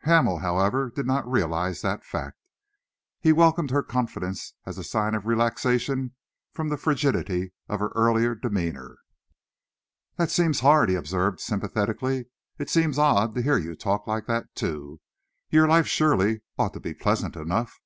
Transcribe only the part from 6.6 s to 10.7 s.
the frigidity of her earlier demeanour. "That seems